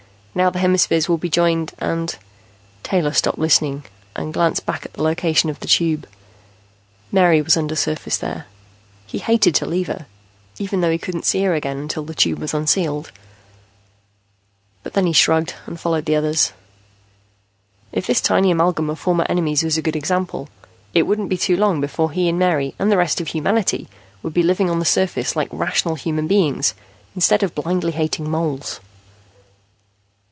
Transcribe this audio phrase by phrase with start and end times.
[0.33, 2.15] Now the hemispheres will be joined and"
[2.83, 3.83] Taylor stopped listening
[4.15, 6.07] and glanced back at the location of the Tube.
[7.11, 8.45] Mary was undersurface there.
[9.05, 10.05] He hated to leave her,
[10.57, 13.11] even though he couldn't see her again until the Tube was unsealed.
[14.83, 16.53] But then he shrugged and followed the others.
[17.91, 20.47] If this tiny amalgam of former enemies was a good example,
[20.93, 23.89] it wouldn't be too long before he and Mary and the rest of humanity
[24.23, 26.73] would be living on the surface like rational human beings
[27.15, 28.79] instead of blindly hating moles.